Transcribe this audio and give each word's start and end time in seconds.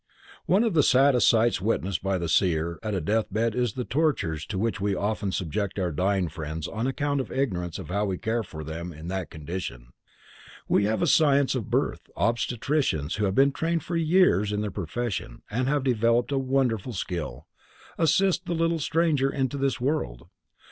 One 0.47 0.63
of 0.63 0.73
the 0.73 0.81
saddest 0.81 1.29
sights 1.29 1.61
witnessed 1.61 2.01
by 2.01 2.17
the 2.17 2.27
seer 2.27 2.79
at 2.81 2.95
a 2.95 3.01
death 3.01 3.31
bed 3.31 3.53
is 3.53 3.73
the 3.73 3.83
tortures 3.85 4.47
to 4.47 4.57
which 4.57 4.81
we 4.81 4.95
often 4.95 5.31
subject 5.31 5.77
our 5.77 5.91
dying 5.91 6.27
friends 6.27 6.67
on 6.67 6.87
account 6.87 7.21
of 7.21 7.31
ignorance 7.31 7.77
of 7.77 7.89
how 7.89 8.09
to 8.11 8.17
care 8.17 8.41
for 8.41 8.63
them 8.63 8.91
in 8.91 9.09
that 9.09 9.29
condition. 9.29 9.89
We 10.67 10.85
have 10.85 11.03
a 11.03 11.05
science 11.05 11.53
of 11.53 11.69
birth; 11.69 12.09
obstetricians 12.17 13.17
who 13.17 13.25
have 13.25 13.35
been 13.35 13.51
trained 13.51 13.83
for 13.83 13.95
years 13.95 14.51
in 14.51 14.61
their 14.61 14.71
profession 14.71 15.43
and 15.51 15.67
have 15.67 15.83
developed 15.83 16.31
a 16.31 16.39
wonderful 16.39 16.93
skill, 16.93 17.45
assist 17.99 18.47
the 18.47 18.55
little 18.55 18.79
stranger 18.79 19.31
into 19.31 19.55
this 19.59 19.79
world. 19.79 20.25